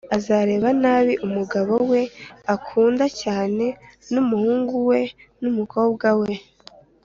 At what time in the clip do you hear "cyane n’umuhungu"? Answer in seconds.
3.21-4.75